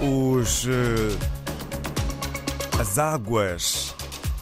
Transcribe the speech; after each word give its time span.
os, 0.00 0.66
eh, 0.66 1.18
as 2.80 2.98
águas 2.98 3.94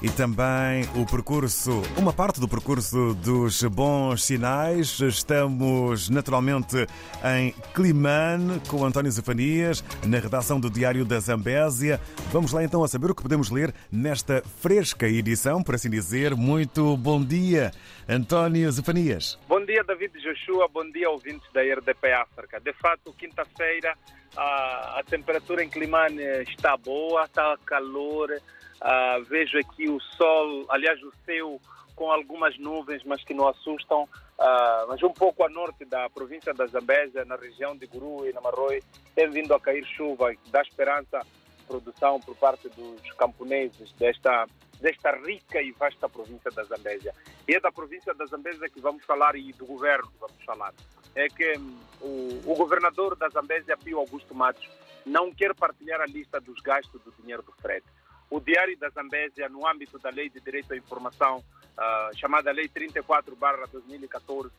e 0.03 0.11
também 0.11 0.85
o 0.95 1.07
percurso, 1.07 1.83
uma 1.97 2.13
parte 2.13 2.39
do 2.39 2.47
percurso 2.47 3.15
dos 3.15 3.63
bons 3.65 4.25
sinais. 4.25 5.01
Estamos 5.01 6.11
naturalmente 6.11 6.87
em 7.25 7.53
Climane 7.75 8.61
com 8.69 8.85
António 8.85 9.11
Zefanias, 9.11 9.83
na 10.07 10.19
redação 10.19 10.61
do 10.61 10.69
Diário 10.69 11.05
da 11.05 11.19
Zambésia. 11.19 11.99
Vamos 12.31 12.53
lá 12.53 12.63
então 12.63 12.85
a 12.85 12.89
saber 12.89 13.11
o 13.11 13.15
que 13.15 13.23
podemos 13.23 13.51
ler 13.51 13.75
nesta 13.91 14.43
fresca 14.61 15.09
edição, 15.09 15.63
por 15.63 15.75
assim 15.75 15.89
dizer. 15.89 16.35
Muito 16.35 16.97
bom 16.99 17.25
dia, 17.25 17.71
António 18.07 18.71
Zefanias. 18.71 19.39
Bom 19.49 19.65
dia, 19.65 19.83
David 19.83 20.13
Joshua. 20.21 20.69
Bom 20.69 20.91
dia, 20.91 21.09
ouvintes 21.09 21.51
da 21.55 21.63
RDP 21.63 22.13
África. 22.13 22.61
De 22.61 22.75
fato, 22.75 23.15
quinta-feira 23.15 23.97
a, 24.37 25.01
a 25.01 25.05
temperatura 25.05 25.65
em 25.65 25.69
Climane 25.69 26.23
está 26.43 26.77
boa, 26.77 27.25
está 27.25 27.57
calor. 27.65 28.31
Uh, 28.77 29.25
vejo 29.25 29.59
aqui 29.59 29.89
o 29.89 29.99
sol, 30.01 30.67
aliás, 30.69 31.03
o 31.03 31.13
céu 31.25 31.61
com 31.95 32.13
algumas 32.13 32.59
nuvens, 32.59 33.03
mas 33.05 33.25
que 33.25 33.33
não 33.33 33.49
assustam. 33.49 34.03
Uh, 34.03 34.87
mas 34.89 35.03
um 35.03 35.13
pouco 35.13 35.45
a 35.45 35.49
norte 35.49 35.85
da 35.87 36.11
província 36.11 36.53
da 36.53 36.67
Zambésia, 36.67 37.25
na 37.25 37.37
região 37.37 37.75
de 37.75 37.87
Guru 37.87 38.29
e 38.29 38.33
Namaroi, 38.33 38.83
tem 39.15 39.31
vindo 39.31 39.55
a 39.55 39.61
cair 39.61 39.85
chuva 39.87 40.33
e 40.33 40.39
dá 40.51 40.61
esperança 40.61 41.21
produção 41.67 42.21
por 42.21 42.37
parte 42.37 42.69
dos 42.69 43.13
camponeses 43.15 43.93
desta, 43.93 44.47
desta 44.81 45.13
rica 45.17 45.61
e 45.61 45.73
vasta 45.73 46.09
província 46.09 46.51
da 46.51 46.63
Zambésia. 46.65 47.15
E 47.49 47.55
é 47.55 47.61
da 47.61 47.73
província 47.73 48.15
da 48.15 48.27
Zambésia 48.27 48.69
que 48.69 48.81
vamos 48.81 49.05
falar 49.05 49.35
e 49.35 49.53
do 49.53 49.67
governo 49.67 50.09
que 50.11 50.19
vamos 50.21 50.45
falar. 50.45 50.73
É 51.17 51.29
que 51.29 51.59
um, 51.59 51.77
o, 52.01 52.53
o 52.53 52.55
governador 52.55 53.17
da 53.17 53.29
Zambésia, 53.29 53.77
Pio 53.77 53.99
Augusto 53.99 54.33
Matos, 54.35 54.69
não 55.05 55.33
quer 55.33 55.53
partilhar 55.55 56.01
a 56.01 56.07
lista 56.07 56.41
dos 56.41 56.61
gastos 56.61 57.03
do 57.03 57.13
dinheiro 57.21 57.43
do 57.43 57.53
frete 57.61 57.87
o 58.31 58.41
Diário 58.41 58.77
da 58.79 58.89
Zambésia, 58.91 59.49
no 59.49 59.67
âmbito 59.67 59.99
da 59.99 60.11
Lei 60.11 60.29
de 60.29 60.41
Direito 60.41 60.73
à 60.73 60.77
Informação, 60.77 61.39
uh, 61.39 62.17
chamada 62.17 62.51
Lei 62.51 62.69
34-2014, 62.69 64.47
uh, 64.47 64.51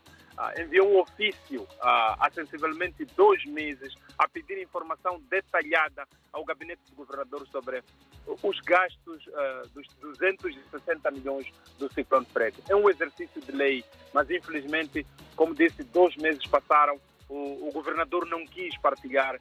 enviou 0.61 0.89
um 0.89 0.99
ofício 0.99 1.61
uh, 1.61 2.15
há 2.19 2.29
sensivelmente 2.33 3.05
dois 3.15 3.43
meses 3.45 3.93
a 4.17 4.27
pedir 4.27 4.61
informação 4.61 5.21
detalhada 5.29 6.07
ao 6.31 6.45
gabinete 6.45 6.81
do 6.89 6.95
governador 6.95 7.45
sobre 7.47 7.83
os 8.43 8.59
gastos 8.59 9.23
dos 9.73 9.87
260 10.01 11.11
milhões 11.11 11.49
do 11.79 11.91
Ciclone 11.93 12.25
Preto. 12.25 12.61
É 12.67 12.75
um 12.75 12.89
exercício 12.89 13.39
de 13.39 13.53
lei, 13.53 13.85
mas 14.13 14.29
infelizmente, 14.29 15.07
como 15.37 15.55
disse, 15.55 15.83
dois 15.83 16.17
meses 16.17 16.45
passaram 16.47 16.99
o, 17.29 17.67
o 17.67 17.71
governador 17.71 18.25
não 18.25 18.45
quis 18.45 18.77
partilhar 18.77 19.35
uh, 19.35 19.39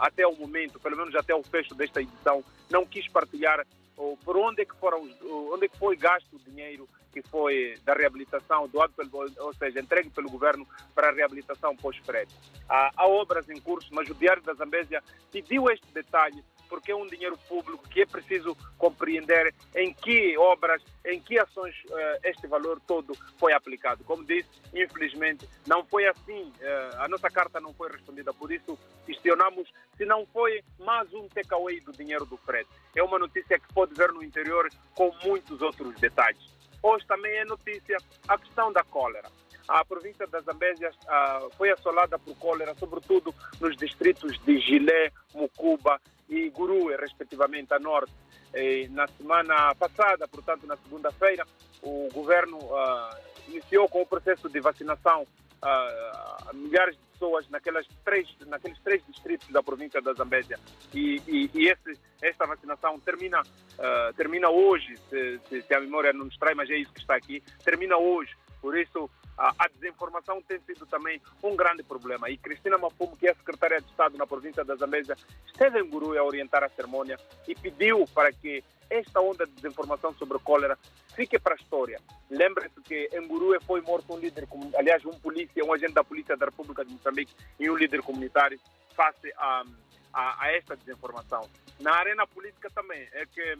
até 0.00 0.26
o 0.26 0.34
momento, 0.34 0.80
pelo 0.80 0.96
menos 0.96 1.14
até 1.14 1.34
o 1.34 1.42
fecho 1.42 1.74
desta 1.74 2.00
edição, 2.00 2.42
não 2.70 2.86
quis 2.86 3.06
partilhar 3.08 3.64
uh, 3.96 4.18
por 4.24 4.36
onde 4.36 4.62
é 4.62 4.64
que 4.64 4.74
foram 4.76 5.08
onde 5.52 5.66
é 5.66 5.68
que 5.68 5.78
foi 5.78 5.96
gasto 5.96 6.34
o 6.34 6.38
dinheiro 6.38 6.88
que 7.12 7.22
foi 7.28 7.78
da 7.84 7.92
reabilitação 7.92 8.66
doado 8.68 8.94
pelo, 8.94 9.10
ou 9.38 9.52
seja, 9.52 9.80
entregue 9.80 10.08
pelo 10.08 10.30
governo 10.30 10.66
para 10.94 11.10
a 11.10 11.12
reabilitação 11.12 11.76
pós-prédio. 11.76 12.34
Há 12.66 13.06
obras 13.06 13.46
em 13.50 13.60
curso, 13.60 13.88
mas 13.92 14.08
o 14.08 14.14
Diário 14.14 14.42
da 14.42 14.54
Zambésia 14.54 15.02
pediu 15.30 15.68
este 15.70 15.86
detalhe 15.92 16.42
porque 16.72 16.90
é 16.90 16.96
um 16.96 17.06
dinheiro 17.06 17.36
público 17.46 17.86
que 17.86 18.00
é 18.00 18.06
preciso 18.06 18.56
compreender 18.78 19.54
em 19.76 19.92
que 19.92 20.38
obras, 20.38 20.82
em 21.04 21.20
que 21.20 21.38
ações 21.38 21.74
uh, 21.90 22.18
este 22.24 22.46
valor 22.46 22.80
todo 22.86 23.14
foi 23.36 23.52
aplicado. 23.52 24.02
Como 24.04 24.24
disse, 24.24 24.48
infelizmente 24.72 25.46
não 25.66 25.84
foi 25.84 26.08
assim, 26.08 26.44
uh, 26.44 26.96
a 27.00 27.08
nossa 27.08 27.28
carta 27.28 27.60
não 27.60 27.74
foi 27.74 27.90
respondida, 27.90 28.32
por 28.32 28.50
isso 28.50 28.78
questionamos 29.04 29.70
se 29.98 30.06
não 30.06 30.24
foi 30.32 30.64
mais 30.78 31.12
um 31.12 31.28
takeaway 31.28 31.78
do 31.80 31.92
dinheiro 31.92 32.24
do 32.24 32.38
frete. 32.38 32.70
É 32.96 33.02
uma 33.02 33.18
notícia 33.18 33.58
que 33.58 33.74
pode 33.74 33.92
ver 33.92 34.10
no 34.10 34.24
interior 34.24 34.66
com 34.94 35.14
muitos 35.22 35.60
outros 35.60 35.94
detalhes. 36.00 36.40
Hoje 36.82 37.06
também 37.06 37.36
é 37.36 37.44
notícia 37.44 37.98
a 38.26 38.38
questão 38.38 38.72
da 38.72 38.82
cólera 38.82 39.28
a 39.68 39.84
província 39.84 40.26
da 40.26 40.40
Zambésia 40.40 40.90
uh, 40.90 41.50
foi 41.56 41.70
assolada 41.70 42.18
por 42.18 42.36
cólera, 42.36 42.74
sobretudo 42.74 43.34
nos 43.60 43.76
distritos 43.76 44.38
de 44.44 44.58
Gilé, 44.58 45.12
Mucuba 45.34 46.00
e 46.32 46.48
Gurue, 46.48 46.96
respectivamente, 46.96 47.74
a 47.74 47.78
norte. 47.78 48.12
E 48.54 48.88
na 48.88 49.06
semana 49.06 49.74
passada, 49.74 50.26
portanto, 50.26 50.66
na 50.66 50.76
segunda-feira, 50.78 51.46
o 51.82 52.08
governo 52.12 52.58
uh, 52.58 53.16
iniciou 53.48 53.86
com 53.88 54.00
o 54.00 54.06
processo 54.06 54.48
de 54.48 54.60
vacinação 54.60 55.22
uh, 55.22 56.56
milhares 56.56 56.96
de 56.96 57.02
pessoas 57.12 57.48
naquelas 57.50 57.86
três, 58.02 58.26
naqueles 58.46 58.78
três 58.80 59.04
distritos 59.06 59.48
da 59.48 59.62
província 59.62 60.00
da 60.00 60.14
Zambésia. 60.14 60.58
E, 60.94 61.20
e, 61.28 61.50
e 61.54 61.68
esse, 61.68 62.00
esta 62.22 62.46
vacinação 62.46 62.98
termina, 62.98 63.40
uh, 63.42 64.12
termina 64.16 64.48
hoje, 64.48 64.96
se, 65.10 65.38
se, 65.48 65.62
se, 65.62 65.74
a 65.74 65.80
memória 65.80 66.14
não 66.14 66.24
nos 66.24 66.36
trai, 66.38 66.54
mas 66.54 66.70
é 66.70 66.76
isso 66.76 66.92
que 66.92 67.00
está 67.00 67.14
aqui, 67.14 67.42
termina 67.62 67.96
hoje. 67.98 68.34
Por 68.60 68.78
isso, 68.78 69.10
a, 69.36 69.68
desinformação 69.68 70.40
tem 70.42 70.60
sido 70.60 70.86
também 70.86 71.20
um 71.42 71.56
grande 71.56 71.82
problema. 71.82 72.30
E 72.30 72.36
Cristina 72.36 72.78
Mafumo, 72.78 73.16
que 73.16 73.28
é 73.28 73.34
secretária 73.34 73.80
de 73.80 73.90
Estado 73.90 74.16
na 74.16 74.26
província 74.26 74.64
da 74.64 74.76
Zambésia, 74.76 75.16
esteve 75.46 75.80
em 75.80 75.88
Guru 75.88 76.18
a 76.18 76.22
orientar 76.22 76.62
a 76.62 76.68
cerimônia 76.68 77.18
e 77.48 77.54
pediu 77.54 78.06
para 78.14 78.32
que 78.32 78.62
esta 78.90 79.20
onda 79.20 79.46
de 79.46 79.52
desinformação 79.52 80.12
sobre 80.14 80.38
cólera 80.38 80.78
fique 81.14 81.38
para 81.38 81.54
a 81.54 81.56
história. 81.56 81.98
Lembre-se 82.30 82.80
que 82.82 83.08
em 83.12 83.26
Guru 83.26 83.58
foi 83.62 83.80
morto 83.80 84.12
um 84.14 84.18
líder, 84.18 84.46
aliás, 84.76 85.04
um 85.04 85.18
polícia, 85.18 85.64
um 85.64 85.72
agente 85.72 85.94
da 85.94 86.04
Polícia 86.04 86.36
da 86.36 86.46
República 86.46 86.84
de 86.84 86.92
Moçambique 86.92 87.34
e 87.58 87.70
um 87.70 87.76
líder 87.76 88.02
comunitário 88.02 88.60
face 88.94 89.32
a, 89.38 89.64
a, 90.12 90.44
a 90.44 90.52
esta 90.52 90.76
desinformação. 90.76 91.48
Na 91.80 91.94
arena 91.94 92.26
política 92.26 92.70
também 92.70 93.08
é 93.12 93.24
que 93.24 93.56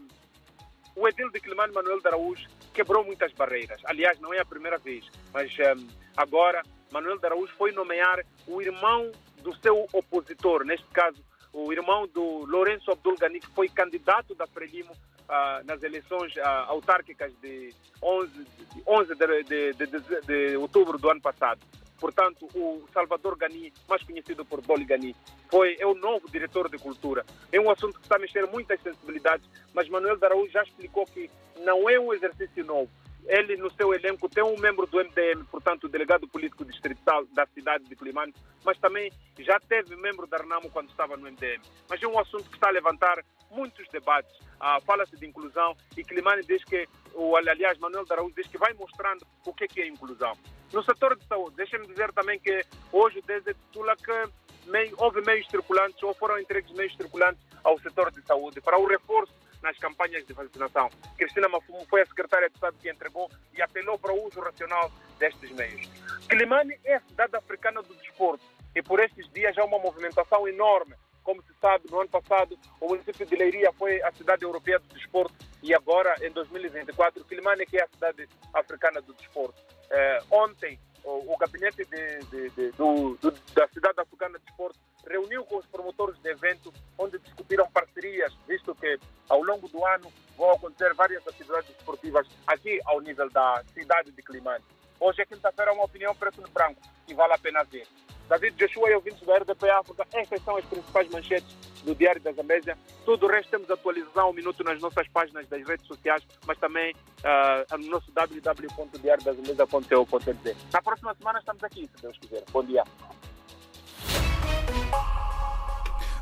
o 0.94 1.08
edil 1.08 1.30
de 1.30 1.40
Climano 1.40 1.72
Manuel 1.72 2.00
de 2.00 2.08
Araújo 2.08 2.48
quebrou 2.72 3.04
muitas 3.04 3.32
barreiras. 3.32 3.80
Aliás, 3.84 4.18
não 4.20 4.32
é 4.32 4.40
a 4.40 4.44
primeira 4.44 4.78
vez, 4.78 5.08
mas 5.32 5.50
um, 5.58 5.86
agora 6.16 6.62
Manuel 6.90 7.18
de 7.18 7.26
Araújo 7.26 7.52
foi 7.56 7.72
nomear 7.72 8.24
o 8.46 8.60
irmão 8.60 9.10
do 9.42 9.54
seu 9.56 9.86
opositor, 9.92 10.64
neste 10.64 10.86
caso, 10.88 11.18
o 11.52 11.72
irmão 11.72 12.06
do 12.06 12.46
Lourenço 12.46 12.90
Abdul 12.90 13.16
Ghani, 13.16 13.40
que 13.40 13.48
foi 13.48 13.68
candidato 13.68 14.34
da 14.34 14.46
Frelimo 14.46 14.92
uh, 14.92 15.64
nas 15.64 15.82
eleições 15.82 16.34
uh, 16.36 16.68
autárquicas 16.68 17.32
de 17.42 17.74
11, 18.02 18.30
de, 18.32 18.82
11 18.86 19.14
de, 19.14 19.72
de, 19.74 20.20
de 20.22 20.56
outubro 20.56 20.98
do 20.98 21.10
ano 21.10 21.20
passado. 21.20 21.60
Portanto, 22.02 22.48
o 22.52 22.84
Salvador 22.92 23.36
Gani, 23.36 23.72
mais 23.88 24.02
conhecido 24.02 24.44
por 24.44 24.60
Doli 24.60 24.84
Gani, 24.84 25.14
foi, 25.48 25.76
é 25.78 25.86
o 25.86 25.94
novo 25.94 26.28
diretor 26.28 26.68
de 26.68 26.76
cultura. 26.76 27.24
É 27.52 27.60
um 27.60 27.70
assunto 27.70 28.00
que 28.00 28.04
está 28.04 28.16
a 28.16 28.18
mexer 28.18 28.44
muitas 28.48 28.82
sensibilidades, 28.82 29.48
mas 29.72 29.88
Manuel 29.88 30.18
Daraú 30.18 30.48
já 30.48 30.64
explicou 30.64 31.06
que 31.06 31.30
não 31.60 31.88
é 31.88 32.00
um 32.00 32.12
exercício 32.12 32.64
novo. 32.64 32.90
Ele, 33.24 33.56
no 33.56 33.70
seu 33.70 33.94
elenco, 33.94 34.28
tem 34.28 34.42
um 34.42 34.58
membro 34.58 34.84
do 34.84 34.98
MDM, 34.98 35.44
portanto, 35.48 35.84
o 35.84 35.88
delegado 35.88 36.26
político 36.26 36.64
distrital 36.64 37.24
da 37.26 37.46
cidade 37.46 37.84
de 37.84 37.94
Climane, 37.94 38.34
mas 38.64 38.76
também 38.78 39.12
já 39.38 39.60
teve 39.60 39.94
membro 39.94 40.26
da 40.26 40.38
Renamo 40.38 40.70
quando 40.70 40.90
estava 40.90 41.16
no 41.16 41.30
MDM. 41.30 41.62
Mas 41.88 42.02
é 42.02 42.08
um 42.08 42.18
assunto 42.18 42.50
que 42.50 42.56
está 42.56 42.66
a 42.66 42.72
levantar 42.72 43.24
muitos 43.48 43.86
debates. 43.92 44.36
Ah, 44.58 44.80
Fala-se 44.84 45.16
de 45.16 45.24
inclusão 45.24 45.76
e 45.96 46.02
Climane 46.02 46.42
diz 46.42 46.64
que, 46.64 46.88
ou, 47.14 47.36
aliás, 47.36 47.78
Manuel 47.78 48.04
Daraú 48.06 48.28
diz 48.32 48.48
que 48.48 48.58
vai 48.58 48.72
mostrando 48.72 49.24
o 49.46 49.54
que 49.54 49.80
é, 49.80 49.84
é 49.84 49.86
inclusão. 49.86 50.36
No 50.72 50.82
setor 50.82 51.16
de 51.16 51.24
saúde, 51.26 51.56
deixem-me 51.56 51.86
dizer 51.86 52.12
também 52.12 52.38
que 52.38 52.64
hoje, 52.90 53.22
desde 53.26 53.54
Tula, 53.72 53.94
que 53.96 54.70
meio, 54.70 54.94
houve 54.98 55.20
meios 55.20 55.46
circulantes 55.48 56.02
ou 56.02 56.14
foram 56.14 56.38
entregues 56.38 56.72
meios 56.72 56.96
circulantes 56.96 57.42
ao 57.62 57.78
setor 57.78 58.10
de 58.10 58.22
saúde 58.22 58.60
para 58.60 58.78
o 58.78 58.86
reforço 58.86 59.34
nas 59.62 59.76
campanhas 59.78 60.26
de 60.26 60.32
vacinação. 60.32 60.90
Cristina 61.16 61.48
Mafumo 61.48 61.86
foi 61.88 62.02
a 62.02 62.06
secretária 62.06 62.48
de 62.48 62.54
Estado 62.54 62.76
que 62.80 62.90
entregou 62.90 63.30
e 63.54 63.62
apelou 63.62 63.98
para 63.98 64.12
o 64.12 64.26
uso 64.26 64.40
racional 64.40 64.90
destes 65.18 65.50
meios. 65.52 65.88
Climane 66.28 66.78
é 66.84 66.96
a 66.96 67.00
cidade 67.00 67.36
africana 67.36 67.82
do 67.82 67.94
desporto 67.94 68.44
e 68.74 68.82
por 68.82 68.98
estes 68.98 69.30
dias 69.32 69.56
há 69.58 69.64
uma 69.64 69.78
movimentação 69.78 70.48
enorme. 70.48 70.94
Como 71.22 71.42
se 71.42 71.52
sabe, 71.60 71.90
no 71.90 72.00
ano 72.00 72.08
passado 72.08 72.58
o 72.80 72.88
município 72.88 73.24
de 73.26 73.36
Leiria 73.36 73.72
foi 73.72 74.02
a 74.02 74.12
cidade 74.12 74.44
europeia 74.44 74.78
do 74.78 74.94
desporto 74.94 75.34
e 75.62 75.74
agora, 75.74 76.14
em 76.20 76.30
2024, 76.30 77.24
Climane 77.24 77.64
que 77.66 77.78
é 77.78 77.84
a 77.84 77.88
cidade 77.88 78.28
africana 78.52 79.00
do 79.00 79.14
desporto. 79.14 79.54
Eh, 79.90 80.22
ontem, 80.30 80.78
o, 81.04 81.34
o 81.34 81.36
gabinete 81.36 81.84
de, 81.84 82.18
de, 82.26 82.50
de, 82.50 82.70
do, 82.72 83.16
do, 83.20 83.30
da 83.54 83.68
cidade 83.68 84.00
africana 84.00 84.38
de 84.38 84.44
desporto 84.44 84.78
reuniu 85.06 85.44
com 85.44 85.56
os 85.58 85.66
promotores 85.66 86.18
de 86.20 86.30
evento, 86.30 86.72
onde 86.98 87.18
discutiram 87.18 87.70
parcerias, 87.70 88.32
visto 88.46 88.74
que 88.74 88.98
ao 89.28 89.42
longo 89.42 89.68
do 89.68 89.84
ano 89.84 90.12
vão 90.36 90.50
acontecer 90.52 90.94
várias 90.94 91.26
atividades 91.26 91.70
esportivas 91.70 92.26
aqui 92.46 92.80
ao 92.86 93.00
nível 93.00 93.28
da 93.30 93.62
cidade 93.74 94.10
de 94.10 94.22
Climane. 94.22 94.64
Hoje 95.00 95.22
é 95.22 95.26
quinta-feira, 95.26 95.72
uma 95.72 95.84
opinião 95.84 96.14
preto 96.14 96.40
no 96.40 96.48
branco, 96.48 96.80
que 97.06 97.14
vale 97.14 97.32
a 97.32 97.38
pena 97.38 97.64
ver. 97.64 97.86
David 98.32 98.56
Joshua 98.56 98.90
e 98.90 98.94
ouvintes 98.94 99.20
da 99.26 99.36
RDP 99.36 99.68
África, 99.68 100.06
estas 100.10 100.42
são 100.42 100.56
as 100.56 100.64
principais 100.64 101.06
manchetes 101.10 101.54
do 101.84 101.94
Diário 101.94 102.22
da 102.22 102.32
Zambésia. 102.32 102.78
Tudo 103.04 103.26
o 103.26 103.28
resto 103.28 103.50
temos 103.50 103.70
atualização 103.70 104.24
ao 104.24 104.32
minuto 104.32 104.64
nas 104.64 104.80
nossas 104.80 105.06
páginas 105.08 105.46
das 105.48 105.62
redes 105.68 105.86
sociais, 105.86 106.26
mas 106.46 106.56
também 106.56 106.94
uh, 106.94 107.76
no 107.76 107.88
nosso 107.88 108.10
www.diariodazambésia.co.pt. 108.10 110.56
Na 110.72 110.80
próxima 110.80 111.14
semana 111.14 111.40
estamos 111.40 111.62
aqui, 111.62 111.90
se 111.94 112.00
Deus 112.00 112.16
quiser. 112.16 112.42
Bom 112.50 112.64
dia. 112.64 112.82